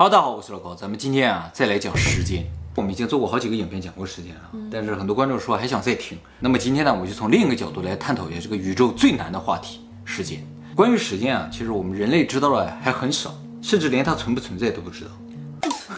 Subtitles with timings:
[0.00, 2.42] 哈喽，大家好，我是老高，咱们今天啊再来讲时间。
[2.74, 4.40] 我们已经做过好几个影片讲过时间了，
[4.72, 6.16] 但是很多观众说还想再听。
[6.38, 10.42] 那么今天呢，我就从另一个角度来探讨一下这个宇宙最难的话题——时间。
[10.74, 15.10] 关于时间啊，其实我们人类知道的还很少，甚至连它存不存在都不知道。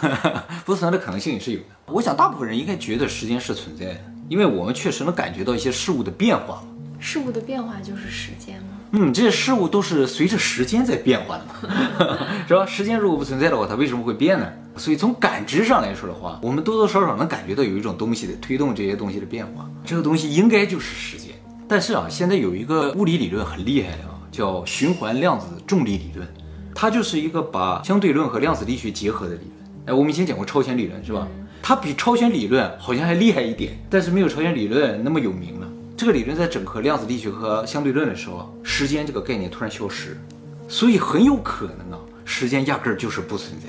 [0.67, 1.67] 不存在的可能性也是有的。
[1.87, 6.65] 我想大部分人应该觉得时间是存在的，因为我们确实能感觉到一些事物的变化嘛。
[6.99, 8.72] 事物的变化就是时间吗？
[8.95, 12.67] 嗯，这些事物都是随着时间在变化的嘛， 是吧？
[12.67, 14.47] 时间如果不存在的话，它为什么会变呢？
[14.77, 21.35] 所以从感知上来说的话，我们多多少少能感觉到有一种东西在推动这些东西的变化，这个东西应该就是时间。
[21.67, 26.29] 但是啊，现在有一个物理理论很厉害的啊，叫循环量子重力理论，
[26.75, 29.87] 它就是一个把相对论和量子力学结合的理论。
[29.87, 31.27] 哎，我们以前讲过超弦理论是吧？
[31.63, 35.62] 它比超弦理论好像还厉害一点，但是没有超弦理论那么有名。
[36.03, 40.19] 这个理论在整合量子力学和相对论的时候，时间这个概念突然消失，
[40.67, 43.69] 所以很有可能啊，时间压根儿就是不存在。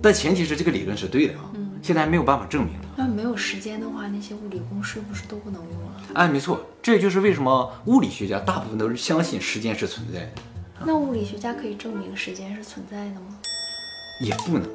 [0.00, 1.50] 但前提是这个理论是对的啊，
[1.82, 2.74] 现在还没有办法证明。
[2.94, 6.02] 那没有时间的话，那些物理公式不是都不能用了？
[6.12, 10.32] 哎，没错，这就是为什么物理学家大部分都是相信时间是存在的。
[10.86, 13.36] 那物理学家可以证明时间是存在的吗？
[14.20, 14.70] 也不能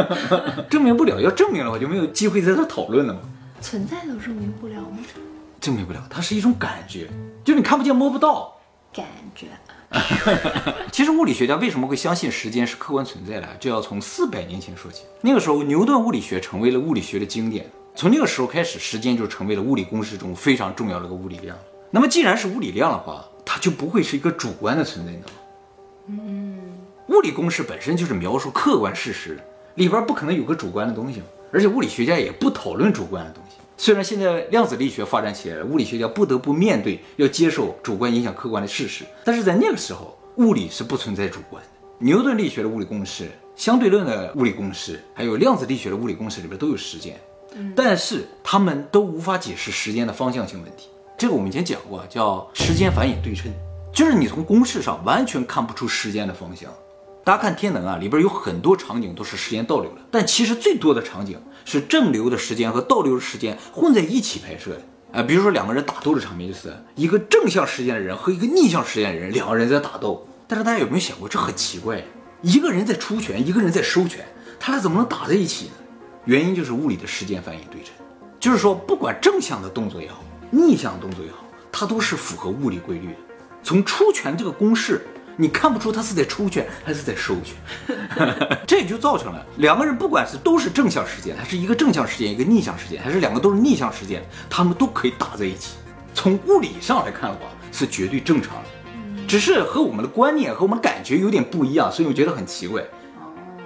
[0.70, 3.20] 证明不了，要证明的话就没有机会在这讨论了嘛。
[3.60, 4.96] 存在都证明不了吗？
[5.60, 7.08] 证明不了，它是一种感觉，
[7.44, 8.56] 就是你看不见摸不到。
[8.92, 9.46] 感觉。
[10.92, 15.04] 其实物理学家为什么会相信时间是客观存在的，就要从四百年前说起。
[15.22, 17.64] 那个时候，牛顿物理学成为了物理学的经典。
[17.94, 21.56] 从那个时候开始，时间就成为了物理公式中非常重要的一个物理量。
[21.90, 25.12] 那么，既然是物理量的话，它就不会是一个主观的存在
[27.08, 29.38] 物理公式本身就是描述客观事实，
[29.76, 33.56] 里边不可能有个主观的东西，而且物理学家也不讨论主观的东西。
[33.80, 41.70] 虽然现在量子力学发展起来了，物理学家不得不面对要接受主观影响客观的事实，但是在那个时候，物理是不存在主观的。
[42.00, 47.20] 牛顿力学的物理公式、相对论的物理公式，还有量子力学的物理公式里边都有时间，
[47.76, 50.88] 但是他们都无法解释时间的方向性问题。
[51.16, 53.52] 这个我们以前讲过，叫时间反引对称，
[53.92, 56.68] 就是你从公式上完全看不出时间的方向。
[57.28, 64.80] 大家看天能啊，里边有很多场景都是时间倒流的，但其实最多的场景是正流的时间和倒流的时间混在一起拍摄的。
[65.12, 70.26] 啊，比如说两个人打斗的场面，就是一个正向时间的人和一个逆向时间的人，两个人在打斗。
[70.46, 72.02] 但是大家有没有想过，这很奇怪，
[72.40, 74.24] 一个人在出拳，一个人在收拳，
[74.58, 75.72] 他俩怎么能打在一起呢？
[76.24, 77.92] 原因就是物理的时间反应对称，
[78.40, 83.18] 就是说不管正向的动作也好，逆向动作也好，它都是符合物理规律的。
[83.62, 85.06] 从出拳这个公式。
[85.40, 87.54] 你看不出他是在出拳还是在收拳，
[88.66, 95.76] 这也就造成了两个人不管是都是正向时间，还是一个正向时间一个逆向时间，还是两个都是逆向时间，他们都可以打在一起。
[96.12, 102.82] 从物理上来看的话，是绝对正常的，只是和我们的观念和我们感觉有点不一样，所以我觉得很奇怪。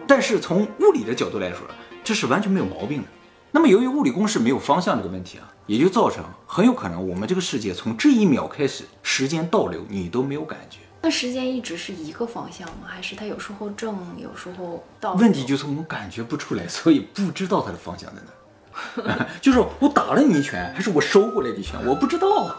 [0.07, 1.61] 但是从物理的角度来说，
[2.05, 3.09] 这是完全没有毛病的。
[3.51, 10.81] 那么由于物理公式没有方向这个问题啊，也就造成很有可能我们这个世界从这一秒开始时间倒流，你都没有感觉。
[11.03, 12.87] 那时间一直是一个方向吗？
[12.87, 15.15] 还是它有时候正，有时候倒？
[15.15, 18.33] 问题就是我们感觉不出来，所以不知道它的方向在哪。
[19.43, 22.57] 就是我打了你一拳，还是我收回来的一拳，我不知道。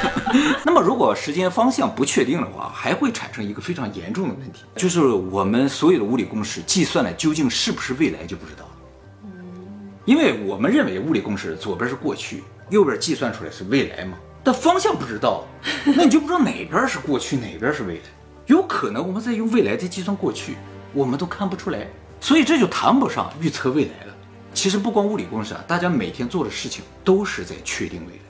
[0.64, 8.70] 那么如果时间方向不确定的话，还会产生一个非常严重的问题，就是我们所有的物理公式计算的究竟是不是未来就不知道了。
[9.24, 9.32] 嗯，
[10.04, 14.16] 因为我们认为物理公式左边是过去，右边计算出来是未来嘛。
[14.48, 15.44] 但方向不知道，
[15.84, 18.00] 那你就不知道哪边是过去，哪边是未来。
[18.46, 20.56] 有可能我们在用未来在计算过去，
[20.94, 21.86] 我们都看不出来，
[22.18, 24.14] 所以这就谈不上预测未来了。
[24.54, 28.22] 其实不光物理公式啊，大家每天做的事情都是在确定未来。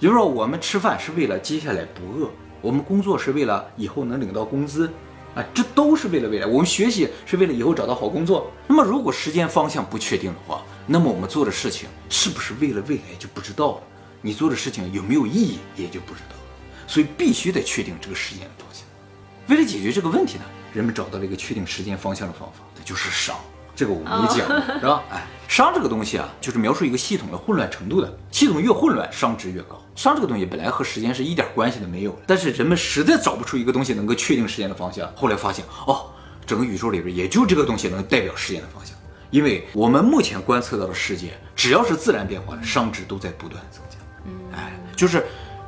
[0.00, 2.30] 比如说，我们吃饭是为了接下来不饿，
[2.62, 4.90] 我们工作是为了以后能领到工资，
[5.34, 6.46] 啊，这都是为了未来。
[6.46, 8.50] 我们学习是为了以后找到好工作。
[8.66, 13.82] 那么，如果时间方向不确定的话，那么我们做的事情是不是为了未来就不知道了。
[14.20, 16.42] 你做的事情有没有意义，也就不知道了，
[16.86, 18.84] 所以必须得确定这个时间的方向。
[19.48, 23.34] 为了解决这个问题呢，人们找到了一个确定时间方向的方法，那就是熵。
[23.74, 25.04] 这个我们也讲过，是吧？
[25.08, 28.18] 哎，熵这个东西啊，就是描述一个系统的混乱程度的。
[28.32, 29.80] 系统越混乱，熵值越高。
[29.94, 35.08] 熵这个东西本来和时间是一点关系都没有，但是人们实在找不出一个东西能够确定时间的方向。
[35.14, 36.10] 后来发现，哦，
[36.44, 38.96] 整个宇宙里边也就这个东西能代表时间的方向，
[39.30, 43.97] 因为我们目前观测到的世界，只要是自然变化的，熵值都在不断增加。
[44.52, 45.24] 哎，就是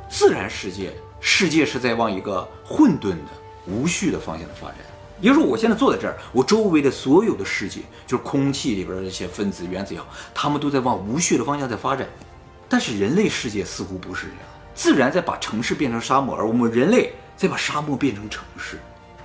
[0.09, 3.31] 自然世界，世界是在往一个混沌的、
[3.67, 4.77] 无序的方向的发展。
[5.19, 12.07] 也就是说，我现在坐在这儿，我周围的所有的世界，就是空气里边的这些分子、原子也好，它们都在往无序的方向在发展。
[12.67, 14.39] 但是人类世界似乎不是这样，
[14.73, 18.79] 自然在把城市变成沙漠，而我们人类在把沙漠变成城市。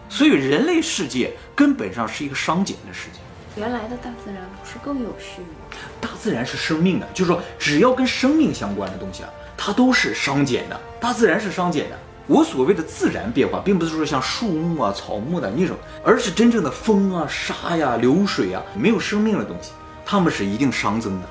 [0.09, 3.19] 所以人类世界根本上是一个熵减的世界。
[3.57, 5.79] 原来的大自然不是更有序吗？
[5.99, 10.79] 大自然是生命的，就是说只要跟生命相关的东西啊，它都是熵减的。
[11.01, 11.97] 大自然是熵减的。
[12.27, 15.75] 我所谓的自然变化，并不是说像树木啊、草木的那种，
[16.05, 19.71] 而是真正的风啊、沙呀、流水啊，没有生命的东西，
[20.05, 21.29] 它们是一定熵增的。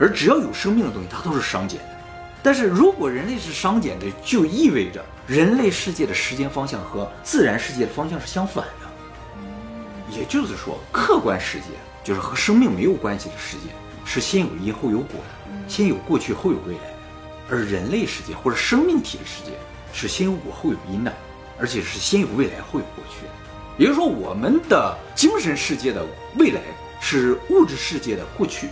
[0.00, 1.88] 而只要有生命的东西，它都是熵减的。
[2.42, 8.77] 但是如果人类是熵减的，就意味着人类世界的时间方向和自然世界的方向是相反的。
[10.10, 11.66] 也就是说，客观世界
[12.04, 13.70] 就是和生命没有关系的世界，
[14.04, 16.94] 是先有因后有果的，先有过去后有未来的。
[17.50, 19.52] 而人类世界或者生命体的世界。
[19.90, 21.12] 是先有果后有因的，
[21.58, 23.32] 而且是先有未来后有过去的。
[23.78, 26.04] 也就是说，我们的精神世界的
[26.36, 26.60] 未来
[27.00, 28.68] 是物质世界的过去，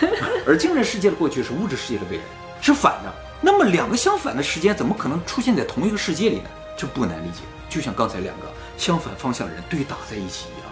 [0.46, 2.22] 而精神世界的过去是物质世界的未来，
[2.60, 3.12] 是反的。
[3.40, 6.50] 那么两个相反的时间怎么可能出现在同一个世界里呢？
[6.76, 7.40] 这不难理解，
[7.70, 10.67] 就像刚才两个相反方向的人对打在一起一样，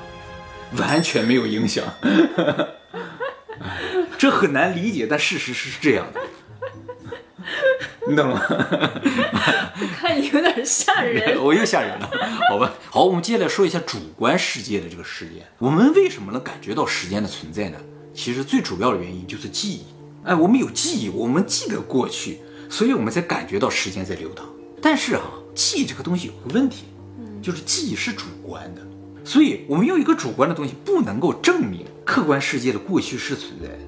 [0.78, 1.84] 完全没有影响。
[4.18, 6.20] 这很难理解，但事实是这样的。
[8.08, 8.40] 你懂吗？
[8.48, 12.08] 我看你有点吓人， 我又吓人了，
[12.48, 12.72] 好吧。
[12.88, 15.44] 好，我们接下来说一下主观世界的这个时间。
[15.58, 17.78] 我们为什么能感觉到时间的存在呢？
[18.14, 19.84] 其实最主要的原因就是记忆。
[20.24, 22.40] 哎，我们有记忆，我们记得过去，
[22.70, 24.46] 所以我们才感觉到时间在流淌。
[24.80, 25.22] 但是啊，
[25.54, 26.84] 记忆这个东西有个问题，
[27.42, 28.80] 就是记忆是主观的，
[29.26, 33.78] 所以我们用一个主观的东西不能够证明客观世界的过去是存在的。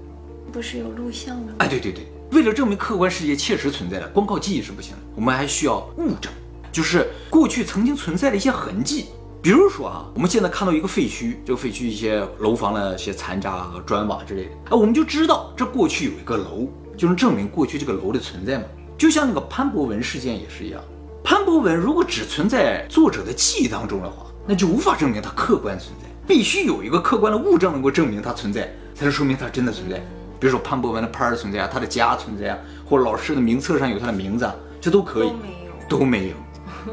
[0.52, 1.52] 不是有录像吗？
[1.58, 2.08] 哎，对对对。
[2.32, 6.32] 为了证明客观世界确实存在的，光靠记忆是不行的，我们还需要物证，
[6.73, 9.06] 就是过去曾经存在的一些痕迹。
[9.40, 18.64] 比如说啊，我们现在看到一个废墟，这个废墟一些楼房的一些残渣和砖瓦之类的，啊，我们就知道这过去有一个楼，就能证明过去这个楼的存在嘛。
[18.99, 20.82] 就像那个潘博文事件也是一样，
[21.23, 28.62] 潘博文如果只存在作者的记忆当中的话，那就无法证明它客观存在，必须有一个客观的物证能够证明它存在，
[28.95, 29.99] 才能说明它真的存在。
[30.41, 32.59] 比如说潘博文的牌存在啊，他的家存在啊，
[32.89, 36.35] 或者老师的名册上有他的名字啊，这都可以，都没有，都没有。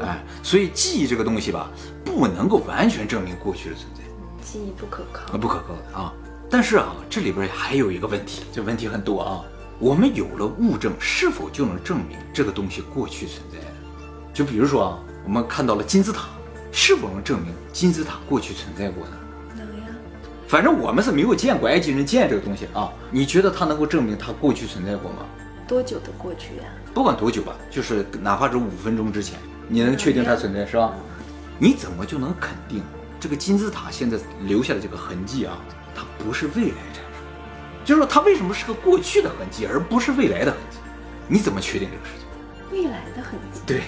[0.02, 1.70] 哎，所以记忆这个东西吧，
[2.04, 4.02] 不能够完全证明过去的存在，
[4.44, 6.12] 记忆不可靠啊，不可靠的啊。
[6.50, 9.40] 但是啊，这里边还有一个问题，这问题很多啊。
[9.78, 13.58] 我们有了物证，是否就能证明这个东西过去存在？
[14.34, 16.28] 就比如说啊，我们看到了金字塔，
[16.78, 19.12] 是否能证明金字塔过去存在过呢？
[19.56, 19.86] 能呀
[20.46, 25.24] 反正我们是没有见过埃及人建这个东西啊，你觉得它能够证明它过去存在过吗？
[25.66, 26.64] 多久的过去呀？
[26.92, 29.38] 不管多久吧，就是哪怕是五分钟之前，
[29.68, 30.92] 你能确定它存在是吧？
[31.58, 32.82] 你怎么就能肯定
[33.18, 35.56] 这个金字塔现在留下的这个痕迹啊，
[35.94, 37.86] 它不是未来产生？
[37.86, 40.76] 就是说它为什么是个过去的痕迹，而不是未来的痕迹？
[41.26, 42.28] 你怎么确定这个事情？
[42.70, 43.60] 未来的痕迹？
[43.66, 43.80] 对，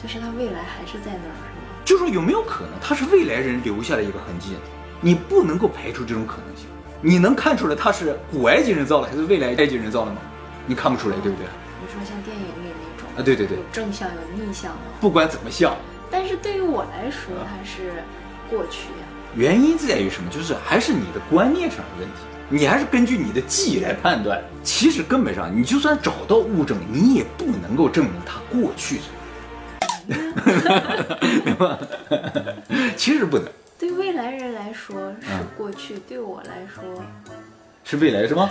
[0.00, 1.55] 就是它未来还是在那儿？
[1.86, 4.56] 就说有没有可能它是未来人留下的一个痕迹？
[5.00, 6.66] 你不能够排除这种可能性。
[7.00, 10.18] 你能看出来它是古埃及人造的还是未来埃及人造的吗？
[10.66, 11.46] 你看不出来，对不对？
[11.46, 14.78] 比如说像电影里那种啊，对对对，有正向有逆向的。
[15.00, 15.76] 不管怎么像，
[16.10, 18.02] 但是对于我来说，它是
[18.50, 19.06] 过去呀。
[19.36, 20.28] 原因在于什么？
[20.28, 22.14] 就是还是你的观念上的问题。
[22.48, 24.42] 你还是根据你的记忆来判断。
[24.62, 29.10] 其实根本上，你就算找到物证，你也不能够证明它过去存
[32.96, 33.46] 其实不能。
[33.78, 36.82] 对未来人来说是过去，对我来说
[37.84, 38.50] 是未来，是吗？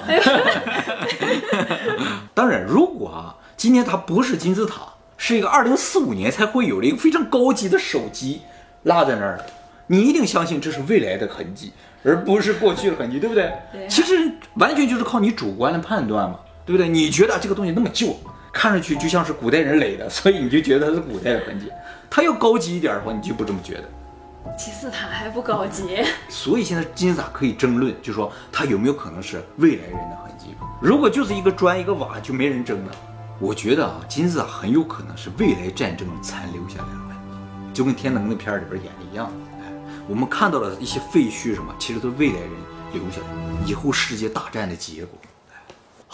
[2.33, 4.81] 当然，如果啊，今天它不是金字塔，
[5.18, 8.42] 是一个二零四五年才会有的一个非常高级的手机
[8.83, 9.45] 落在那儿的，
[9.88, 13.52] 你一定相信这是未来的痕迹，而不是过去的痕迹，对不对？
[13.74, 13.88] 对。
[13.88, 16.88] 其实完全就是靠你主观的判断嘛，对不对？
[16.88, 18.16] 你觉得这个东西那么旧，
[18.56, 21.69] 看上去就像是古代人垒的，所以你就觉得它是古代的痕迹。
[22.09, 23.83] 它要高级一点的话，你就不这么觉得。
[24.57, 25.97] 金字塔还不高级，
[26.30, 30.56] 所以现在金字塔可以争论，就说它有没有可能是未来人的痕迹。
[30.81, 32.92] 如果就是一个砖一个瓦，就没人争了。
[33.40, 37.16] 我觉得啊，金字塔很有可能是未来战争残留下来的痕
[37.74, 39.30] 迹，就跟天能那片儿里边演的一样。
[39.59, 39.69] 哎，
[40.07, 42.52] 我们看到了一些废墟什么，其实都是未来人
[42.94, 45.19] 留下的，以后世界大战的结果。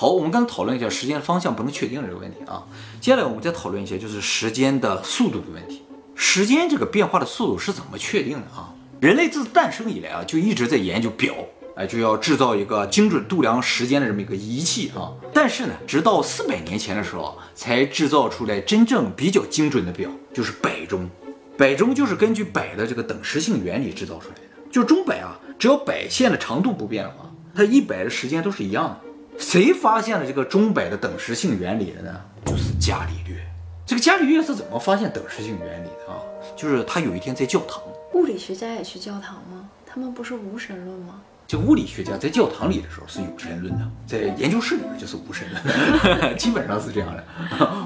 [0.01, 2.65] 好，我们刚才讨论一下时间方向不能确定这个问题啊，
[3.00, 5.84] 接下来我们再讨论一下就是时间的速度的问题。
[6.15, 8.74] 时间这个变化的速度是怎么确定的啊？
[9.00, 11.36] 人类自诞生以来啊，就一直在研究表，
[11.75, 15.13] 哎，就要制造一个精准度量时间的这么一个仪器啊。
[15.31, 21.08] 但是呢，直到四百年前的时候，才制造出来真正比较精准的表，就是摆钟。
[21.55, 24.41] 摆钟就是根据摆的这个等时性原理制造出来的。
[24.72, 29.10] 就钟摆啊，只要摆线的长度不变的话，它一摆的时间都是一样的。
[29.38, 32.21] 谁发现了这个钟摆的等时性原理的呢？
[32.45, 33.38] 就是伽利略。
[33.85, 36.19] 这个伽利略是怎么发现等时性原理的啊？
[36.55, 37.81] 就是他有一天在教堂，
[38.13, 39.69] 物理学家也去教堂吗？
[39.85, 41.21] 他们不是无神论吗？
[41.47, 47.21] 这物理学家在教堂里的时候是有神论的，在研究室里面就是无神论， 基本上是这样的。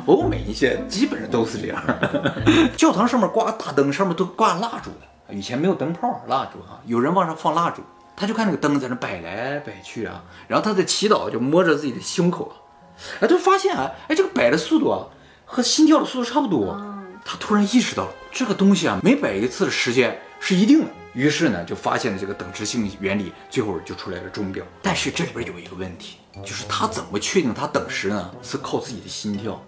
[0.05, 1.83] 欧美一些基本上都是这样。
[2.77, 7.81] 教堂上面挂大灯，上面都挂蜡烛的，以前没有灯泡，蜡烛啊，有人往上放蜡烛，
[8.15, 12.55] 他就看那个灯在那摆来摆去啊，然后他在祈祷，就摸着自己的胸口啊，
[13.21, 15.07] 哎，他发现啊，哎，这个摆的速度啊
[15.45, 16.79] 和心跳的速度差不多。
[17.27, 20.91] 他突然意识到这个东西啊，每摆一次的时间是一定的。
[21.13, 24.63] 于是呢，就发现了这个等值性原理，最后就出来了钟表。
[24.81, 28.31] 但是这里边有一个问题，就是他怎么确定他等时呢？
[28.43, 29.59] 是靠自己的心跳。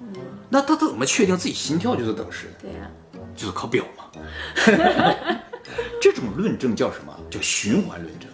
[0.49, 2.53] 那他怎么确定自己心跳就是等时？
[2.61, 2.87] 对呀，
[3.35, 4.03] 就是靠表嘛。
[5.99, 7.17] 这种论证叫什么？
[7.31, 8.29] 叫循环论证。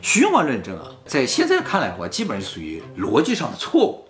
[0.00, 4.04] 循环论证啊，在现在看来的话，基本上属于逻辑上的错误，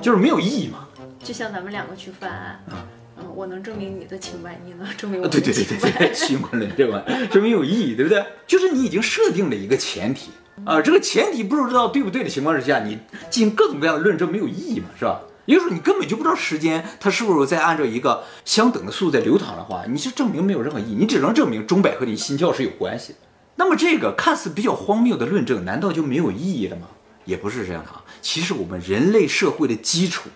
[0.00, 0.86] 就是没有意义嘛。
[1.22, 5.78] 就像咱们两个去犯案，嗯，我能证明你的清白，你能证明我的对对对。
[5.78, 8.24] 对对，循环论证嘛，这没有意义，对不对？
[8.46, 10.30] 就是你已经设定了一个前提
[10.64, 12.98] 啊，这个前提不知道对不对的情况之下，你
[13.30, 15.20] 进行各种各样的论证没有意义嘛，是吧？
[15.44, 23.18] 也就是说，你根本就不知道时间它是不是在按照一个相等的速度在流淌的话，你是证明没有任何意义，你只能证明钟摆和你心跳是有关系的。
[23.56, 26.88] 那么这个看似比较荒谬的论证，难道就没有意义了吗？
[27.24, 28.02] 也不是这样的啊。
[28.20, 30.28] 其实我们人类社会的基础，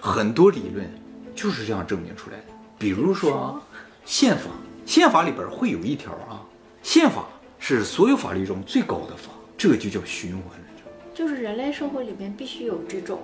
[0.00, 0.90] 很多理论
[1.34, 2.44] 就是这样证明出来的。
[2.78, 3.62] 比如说啊，
[4.04, 4.50] 宪法，
[4.84, 6.42] 宪法里边会有一条啊，
[6.82, 7.26] 宪法
[7.58, 10.84] 是所有法律中最高的法，这个就叫循环论证。
[11.14, 13.22] 就是人类社会里面必须有这种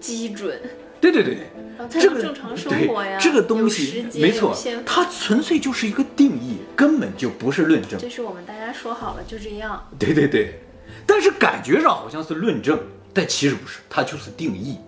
[0.00, 0.60] 基准，
[1.02, 1.50] 对对对
[1.90, 3.18] 这个正常生活呀。
[3.20, 4.56] 这个东有西没错
[4.86, 7.98] 它纯粹就是一个定义，根本就不是论证。
[7.98, 9.84] 这是我们大家说好了就这样。
[9.98, 10.62] 对对对，
[11.04, 12.78] 但是感觉上好像是论证，
[13.12, 14.78] 但其实不是，它就是定义，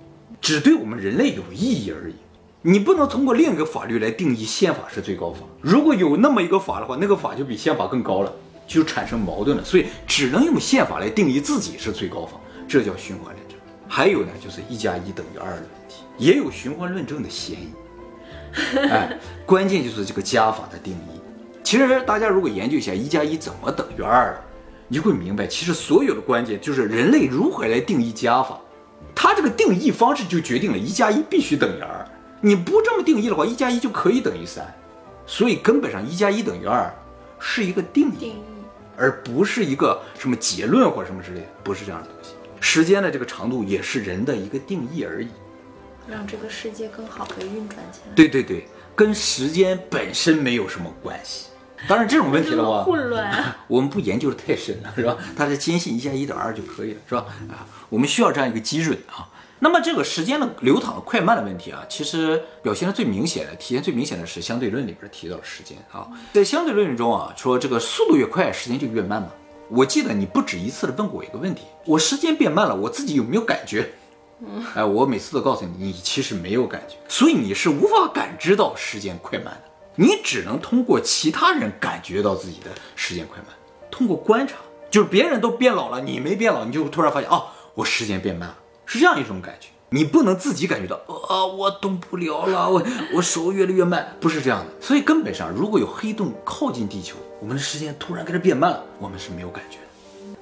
[0.40, 2.14] 只对我们人类有意义而已。
[2.62, 5.40] 你不能通过另一个法律来定义宪法是最高法。
[5.60, 8.32] 如果有那么一个法的话，那个法就比宪法更高了，
[8.68, 9.64] 就产生矛盾了。
[9.64, 13.58] 所以只能用宪法来定义自己是最高法，这叫循环论证。
[13.86, 15.83] 还有呢，就是一加一等于二的问题，
[16.16, 17.68] 也有循环论证的嫌疑。
[18.76, 21.20] 哎，关键就是这个加法的定义。
[21.62, 24.38] 其实大家如果研究一下一加一怎么等于二，
[24.86, 28.60] 你就会明白，其实所有的关键就是人类如何来定义加法。
[29.14, 32.06] 它这个定义方式就决定了一加一必须等于二。
[32.40, 34.64] 你不这么定义的话，一加一就可以等于三。
[35.26, 36.92] 所以根本上一加一等于二
[37.38, 38.42] 是一个定义，定义
[38.96, 42.34] 而不是一个什么结论或什么之类，不是这样的东西。
[42.60, 45.28] 时间的这个长度也是人的一个定义而已。
[46.08, 48.14] 让这个世界更好的运转起来。
[48.14, 51.46] 对对对，跟时间本身没有什么关系。
[51.86, 53.56] 当然这种问题的话，混乱啊！
[53.68, 55.16] 我们不研究的太深了，是吧？
[55.36, 57.26] 大家坚信一加一等于二就可以了，是吧？
[57.50, 59.28] 啊，我们需要这样一个基准啊。
[59.58, 66.08] 那么这个时间的流淌的快慢的问题啊，其实表现的最明显的、体现最明显的是相对论里边提到的时间啊。
[66.32, 69.28] 在相对论中啊，说这个速度越快，时间就越慢嘛。
[69.68, 73.90] 我记得你不止一次的问过我一个问题：我时间变慢了，我自己有没有感觉？
[74.74, 79.62] 哎，我每次都告诉你，你其实没有感觉，所以你是无法感知到时间快慢的，
[79.96, 83.48] 你只能通过其他人感觉到自己的时间快慢，
[83.90, 84.56] 通过观察，
[84.90, 89.68] 就是别人都变老了，你没变老，你就突然发现哦，我时间变慢了，是这样一种感觉。
[89.90, 90.96] 你不能自己感觉到
[91.28, 92.82] 啊，我动不了了，我
[93.14, 94.72] 我手越来越慢，不是这样的。
[94.80, 99.84] 所以根本上，如果有黑洞靠近地球，我们的时间突然跟着变慢了，我们是没有感觉的。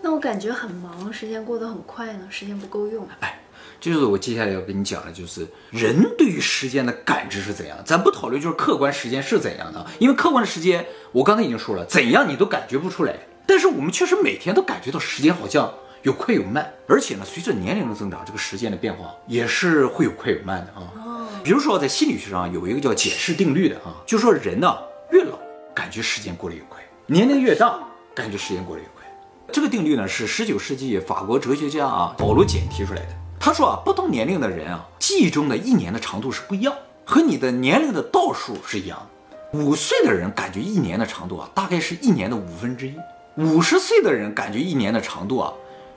[0.01, 3.07] 那我感觉很忙，时间过得很快呢，时间不够用。
[3.21, 3.42] 哎，这
[3.83, 7.77] 就是我接下来要跟你讲的，就是人对于时间的感知是怎样。
[7.85, 13.17] 咱不讨论就是客观时间是怎样的，因为客观的时间我刚才已经说了，怎样你都感觉不出来。
[13.45, 15.69] 但是我们确实每天都感觉到时间好像
[16.03, 21.29] 有快有慢，而且呢，随着年龄的增长，这个时间的变化也是会有快有慢的啊。
[21.43, 24.73] 比如说在心理学上有一个叫解释定律的啊，就说人呢
[25.11, 25.37] 越老
[25.75, 27.81] 感觉时间过得越快，年龄越大
[28.15, 29.05] 感觉时间过得越快。
[29.51, 33.22] 这个定律呢是十九世纪法国哲学家啊保罗简提出来的。
[33.45, 36.73] 他说啊，不同年龄的人啊，记忆中的一年的长度是不一样，
[37.05, 38.97] 和你的年龄的倒数是一样
[39.33, 39.59] 的。
[39.59, 42.93] 五岁的人感觉一年的长度啊，大概是一年的五分之一；
[43.35, 45.53] 五十岁的人感觉一年的长度啊，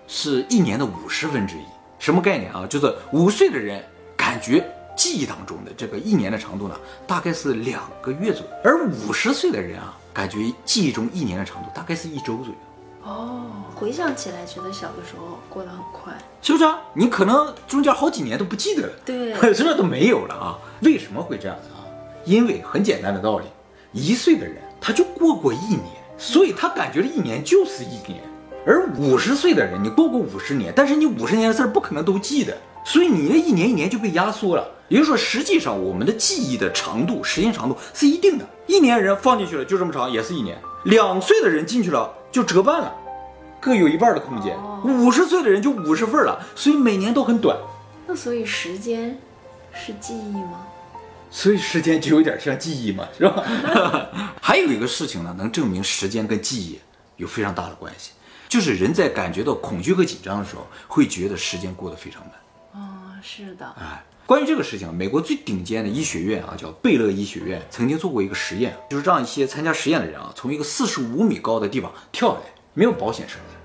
[0.07, 1.59] 是一年的五十分之一。
[1.99, 2.65] 什么概念啊？
[2.67, 3.85] 就是五岁的人
[4.17, 6.75] 感觉记忆当中的这个一年的长度呢，
[7.05, 12.55] 大概是两个月左右，而五十岁的人啊，感觉记忆中一年的长度大概是一周左右。
[13.05, 13.41] 哦，
[13.75, 16.11] 回想起来，觉得小的时候过得很快。
[16.41, 16.79] 是不是啊？
[16.93, 20.57] 你可能中间好几年都不记得了，对是不是都没有了啊？
[20.81, 21.85] 为什么会这样子啊？
[22.25, 23.45] 因为很简单的道理，
[23.91, 25.83] 一岁的人他就过过一年，
[26.17, 28.19] 所以他感觉这一年就是一年。
[28.65, 34.67] 而五十岁的人，你过过五十年，但是你五十年的事儿不可能都记得，所以你那一年一年就被压缩了。
[34.87, 38.45] 也就是说，实际上我们的记忆的长度、时间长度是一定的。
[38.65, 42.93] 一年人放进去了就这么长，也是一年；两岁的人进去了就折半了。
[43.61, 44.57] 各有一半的空间。
[44.83, 47.57] 五十岁的人就五十份了，所以每年都很短。
[48.05, 49.17] 那所以时间
[49.73, 50.67] 是记忆吗？
[51.31, 53.41] 所以时间就有点像记忆嘛，是吧？
[54.41, 56.77] 还有一个事情呢，能证明时间跟记忆
[57.15, 58.11] 有非常大的关系，
[58.49, 62.31] 就是人在感觉到恐惧和紧张的时候，会觉得时间过得非常慢。
[63.27, 63.65] 是的。
[63.79, 73.55] 哎，关于这个事情，美国最顶尖的医学院啊，叫贝勒医学院，曾经做过一个实验，就是让一些参加实验的人啊，从一个四十五米高的地方跳下来，没有保险绳子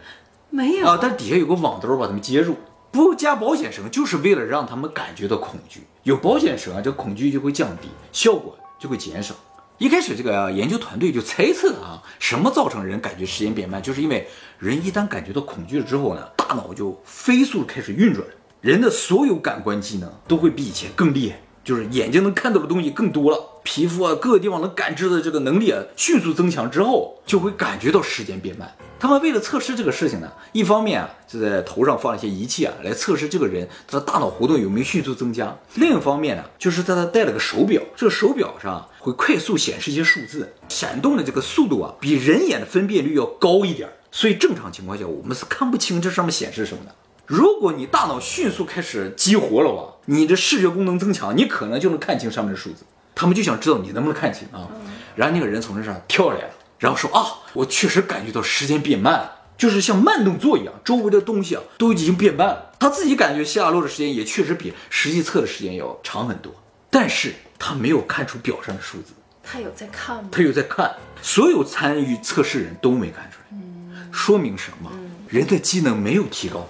[0.48, 2.56] 没有啊，但底下有个网兜把他们接住。
[2.90, 5.82] 不加保险绳，就是为了让他们感觉到恐惧。
[6.02, 9.34] 有保险绳啊，这恐惧就会降低，效果就会减少。
[9.78, 14.26] 一开始，这个研究团队就猜测啊，什么造成人感觉时间变慢，就是因为
[14.58, 18.26] 人一旦感觉到恐惧了之后呢，大脑就飞速开始运转，
[18.60, 28.70] 人的所有感官技能都会比以前更厉害，就是眼睛能看到的东西更多了，皮肤啊各个地方能感知的这个能力啊迅速增强之后，就会感觉到时间变慢。
[28.98, 46.94] 他们为了测试这个事情呢，一方面啊就在头上放了一些仪器啊，来测试这个人他的大脑活动有没有迅速增加；另一方面呢，就是在他戴了个手表，这个手表上会快速显示一些数字，闪动的这个速度啊比人眼的分辨率要高一点，所以正常情况下我们是看不清这上面显示什么的。
[47.30, 52.84] 如果你大脑迅速开始激活了哇，你的视觉功能增强，你可能就能看清上面的数字。
[53.14, 54.66] 他们就想知道你能不能看清啊，
[55.14, 56.54] 然后那个人从这上跳下来了。
[56.80, 62.72] 然后说啊，我确实感觉到时间变慢了，就是像慢动作一样，周围的东西啊都已经变慢了。
[62.80, 66.52] 他自己感觉下落的时间也确实比实际测的时间要长很多，
[66.90, 69.12] 但是他没有看出表上的数字。
[69.44, 70.30] 他有在看吗？
[70.32, 74.90] 他有在看，所有参与测试人都没看出来，说明什么？
[75.28, 76.66] 人的机能没有提高，哦，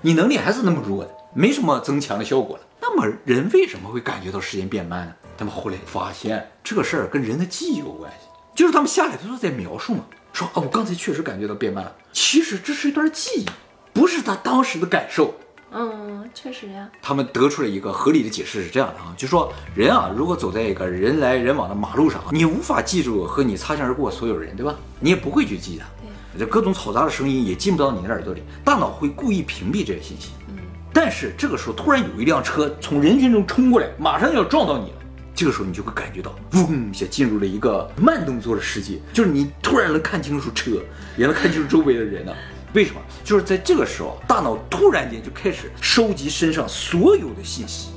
[0.00, 2.62] 你能力还是那么弱的，没什么增强的效果了。
[2.80, 5.12] 那么人为什么会感觉到时间变慢呢？
[5.36, 8.28] 他们后来发现这个事儿跟人的记忆有关系。
[8.54, 11.94] 就是他们下来都是在描述嘛，说啊，我刚才确实感觉到变慢了。
[12.12, 13.46] 其实这是一段记忆，
[13.92, 15.34] 不是他当时的感受。
[15.70, 16.88] 嗯，确实呀。
[17.02, 24.74] 他们得出了一个合理的解释是这样的啊，就说人啊，如果走在一个人来人往的马路上，你无法记住和你擦肩而过所有人，对吧？
[24.98, 25.84] 你也不会去记的。
[26.32, 30.30] 对，这各种嘈杂的声音也进不到你的耳朵里，大脑会故意屏蔽这些信息。
[30.48, 30.56] 嗯，
[30.92, 34.96] 但是这个时候突然有一辆车从人群中冲过来，马上就要撞到你了。
[35.34, 40.82] 这个时候你就会感觉到，嗡一下进入了一个慢动作的世界，就是你突然能看清楚车，
[41.16, 42.36] 也能看清楚周围的人了。
[42.74, 43.00] 为什么？
[43.24, 47.90] 就是在这个时候，大脑突然间就开始收集身上所有的信息。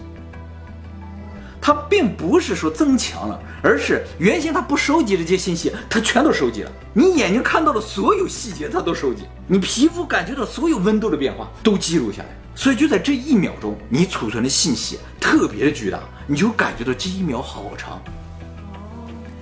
[1.62, 6.72] 它并不是说增强了，而是原先它不收集这些信息，它全都收集了。
[6.92, 12.30] 你眼睛看到的所有细节，它都收集；你皮肤感觉到所有温度的变化，都记录下来。
[12.56, 18.02] 所以就在这一秒钟，你储存的信息特别的巨大，你就感觉到这一秒好长。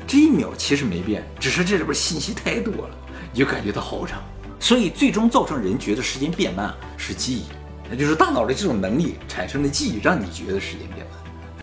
[0.06, 2.90] 这一秒其实没变，只是这里边信息太多了，
[3.32, 4.22] 你就感觉到好长。
[4.60, 7.44] 所以最终造成人觉得时间变慢是记忆，
[7.90, 11.09] 那就是大脑的这种能力产生的记忆，让你觉得时间变慢。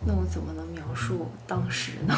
[0.07, 0.77] 那我怎么能描？
[0.99, 2.15] 述当时呢？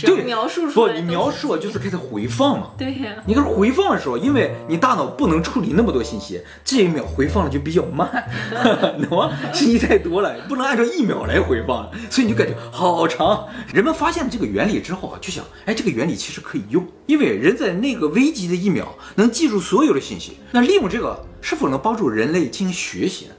[0.00, 2.70] 对，描述不，你描述就是开始回放嘛。
[2.76, 8.28] 对呀，你开始回放的时候，因为你大脑不能处理那么多信息，这一秒回放的就比较慢，
[9.08, 9.30] 懂吗？
[9.54, 13.46] 信息太多了，不能按照一秒来回放，所以你就感觉好长。
[13.72, 23.32] 人们发现了这个原理之后啊，就想，哎，这个原理其实可以用，因为人在那个危急的一秒能记住所有的信息，那利用这个是否能帮助人类进行学习呢？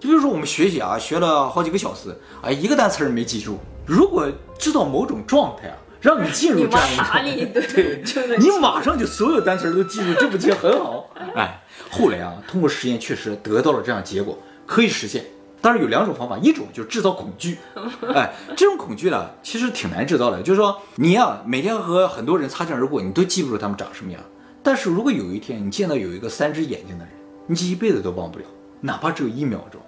[0.00, 3.58] 嗯，就比如说我们学习啊，学了好几个小时，啊，一个单词儿没记住。
[3.86, 6.88] 如果知道某种状态啊，让你进入这样
[7.26, 8.02] 一个，对，
[8.38, 11.10] 你马上就所有单词都记住，这不就很好？
[11.36, 15.24] 哎，后来啊，通过实验确实得到了这样结果，可以实现。
[15.62, 17.58] 但是有两种方法，一种就是制造恐惧，
[18.14, 20.40] 哎， 这种恐惧呢，其实挺难制造的。
[20.40, 24.20] 就是说，你呀，每天和很多人擦肩而过，你都记不住他们长什么样。
[24.62, 27.12] 但是如果有一天你见到有一个三只眼睛的人，
[27.46, 28.44] 你这一辈子都忘不了，
[28.80, 29.78] 哪怕只有一秒钟，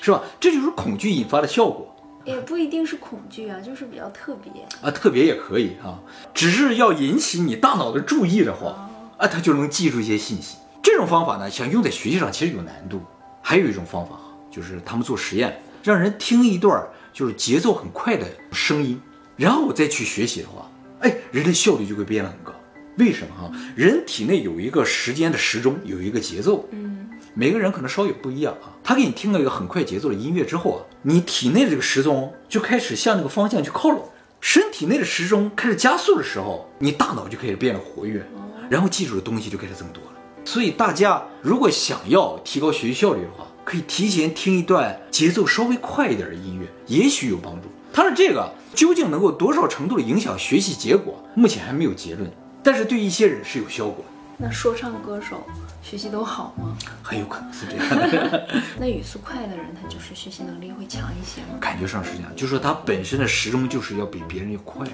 [0.00, 0.22] 是吧？
[0.38, 1.92] 这就是恐惧引发的效果。
[2.24, 4.50] 也不一定是恐惧啊，就是比较特别
[4.82, 6.00] 啊，特别也可以啊，
[6.34, 10.56] 只是要引起你大脑的注意的话，啊，他就能记住一些信息。
[10.82, 13.00] 这种方法呢，想用在学习上其实有难度。
[13.40, 14.18] 还有一种方法
[14.50, 19.00] 就是他们做实验，让人听一段就是节奏很快的声音，
[19.36, 20.68] 然后再去学习的话，
[21.02, 22.52] 哎，人的效率就会变得很高。
[22.98, 23.52] 为什么哈？
[23.76, 26.95] 人体内有一个时间的时钟，有一个节奏，嗯。
[27.38, 28.72] 每个人可能稍有不一样啊。
[28.82, 34.02] 他给你听了一个很快节奏的音乐之后啊，你体内的这个时钟就开始向那个方向去靠拢，
[34.40, 38.26] 身体内的时钟开始加速的时候，你大脑就开始变得活跃，
[38.70, 40.12] 然后记住的东西就开始增多了。
[40.46, 47.68] 所以大家如果想要提高学习效率的话，可以提前听一段节奏稍微快一点的音乐，也许有帮助。
[47.92, 52.30] 它的这个究竟能够多少程度的影响学习结果，目前还没有结论，
[52.62, 54.02] 但是对一些人是有效果。
[54.38, 55.46] 那说唱歌手
[55.82, 56.76] 学习都好吗？
[57.02, 61.58] 很有可能是这样的， 那语速快的人，他就是学习能力会强一些吗？
[61.60, 64.86] 感觉上是这样，就是说他本身的时钟就是要比别人要快。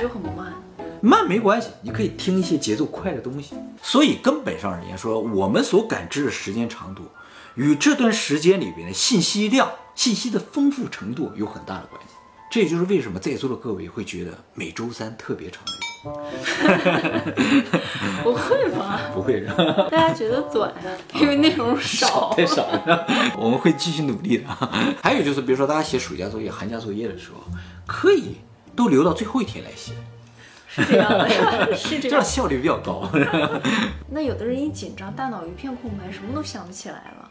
[0.00, 0.52] 就很慢。
[1.00, 3.54] 慢没关系，你可以听一些节奏快的东西。
[3.82, 7.04] 所以根本上而言说，我们所感知的时间长度，
[7.54, 12.14] 与这段时间里边的信息量、信息的丰富程度有很大的关系。
[12.50, 15.62] 这也就是为什么在座的各位会觉得每周三特别长。
[18.22, 19.00] 不会吧？
[19.12, 19.88] 不会是吧？
[19.90, 22.32] 大家觉得短啊，因为内容少。
[22.36, 23.04] 太少了，
[23.36, 24.44] 我们会继续努力的。
[25.02, 27.40] 还有就是，比如说大家写暑假作业、寒假作业的时候，
[27.88, 28.36] 可以
[28.76, 29.94] 都留到最后一天来写，
[30.68, 32.10] 是这样的呀，是这样。
[32.10, 33.10] 这样效率比较高。
[34.08, 37.25] 那有的人一紧张，大脑一片空白，什么都想不起来了。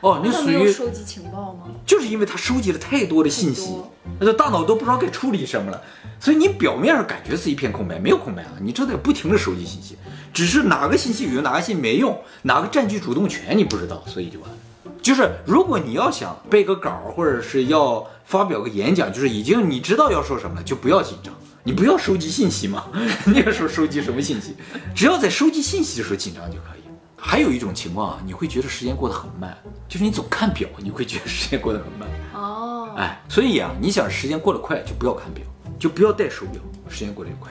[0.00, 1.64] 哦，你那属于收集情报吗？
[1.86, 3.74] 就是因为他收集了太多的信息
[4.20, 5.82] 那大脑都不知道该处理什么了，
[6.20, 9.96] 所以你表面上感觉是一片空白，没有空白啊，你正在不停的收集信息，
[10.32, 14.56] 只是哪个信息有用，哪个信息没用，哪个占据主动权你不知道，所以就完了。
[15.00, 22.84] 就是如果你要想背个稿，或者是要发表个演讲，就是已经你知道要说什么了，就不要紧张，你不要收集信息嘛。
[23.26, 24.54] 那个时候收集什么信息？
[24.94, 26.84] 只要在收集信息的时候紧张就可以。
[27.26, 29.56] 还有一种情况啊，你会觉得时间过得很慢，
[29.88, 32.06] 就是你总看表，你会觉得时间过得很慢。
[32.34, 35.42] 哦，哎，所以啊，你想时间过得快，就不要看表，
[35.78, 37.50] 就不要戴手表，时间过得越快。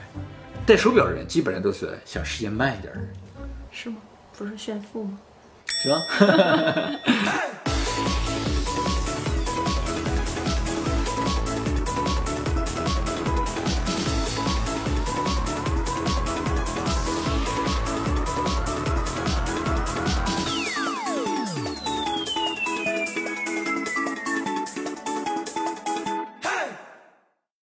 [0.64, 3.12] 戴手表的人基本上都是想时间慢一点的人，
[3.72, 3.96] 是吗？
[4.38, 5.18] 不是炫富吗？
[5.66, 6.00] 是吧？